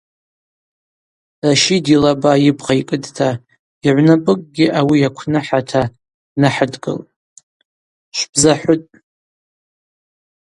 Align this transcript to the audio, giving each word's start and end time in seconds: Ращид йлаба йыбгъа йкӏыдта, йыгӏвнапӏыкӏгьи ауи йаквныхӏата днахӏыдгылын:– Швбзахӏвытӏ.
Ращид 1.47 1.85
йлаба 1.93 2.31
йыбгъа 2.43 2.73
йкӏыдта, 2.81 3.29
йыгӏвнапӏыкӏгьи 3.83 4.73
ауи 4.79 4.97
йаквныхӏата 5.03 5.81
днахӏыдгылын:– 6.33 7.09
Швбзахӏвытӏ. 8.17 8.93